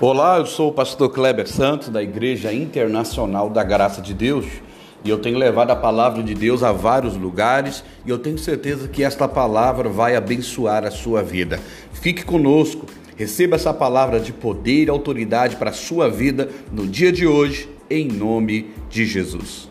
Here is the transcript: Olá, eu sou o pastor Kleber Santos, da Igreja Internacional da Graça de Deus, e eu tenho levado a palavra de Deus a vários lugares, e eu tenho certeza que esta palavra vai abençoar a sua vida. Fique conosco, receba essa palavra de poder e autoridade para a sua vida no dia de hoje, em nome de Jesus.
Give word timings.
Olá, 0.00 0.38
eu 0.38 0.46
sou 0.46 0.68
o 0.68 0.72
pastor 0.72 1.10
Kleber 1.10 1.48
Santos, 1.48 1.88
da 1.88 2.00
Igreja 2.00 2.52
Internacional 2.52 3.50
da 3.50 3.64
Graça 3.64 4.00
de 4.00 4.14
Deus, 4.14 4.46
e 5.04 5.10
eu 5.10 5.18
tenho 5.18 5.36
levado 5.36 5.72
a 5.72 5.76
palavra 5.76 6.22
de 6.22 6.36
Deus 6.36 6.62
a 6.62 6.70
vários 6.70 7.16
lugares, 7.16 7.82
e 8.06 8.10
eu 8.10 8.16
tenho 8.16 8.38
certeza 8.38 8.86
que 8.86 9.02
esta 9.02 9.26
palavra 9.26 9.88
vai 9.88 10.14
abençoar 10.14 10.84
a 10.84 10.90
sua 10.92 11.20
vida. 11.20 11.58
Fique 11.92 12.24
conosco, 12.24 12.86
receba 13.16 13.56
essa 13.56 13.74
palavra 13.74 14.20
de 14.20 14.32
poder 14.32 14.86
e 14.86 14.90
autoridade 14.90 15.56
para 15.56 15.70
a 15.70 15.74
sua 15.74 16.08
vida 16.08 16.48
no 16.70 16.86
dia 16.86 17.10
de 17.10 17.26
hoje, 17.26 17.68
em 17.90 18.06
nome 18.06 18.70
de 18.88 19.04
Jesus. 19.04 19.68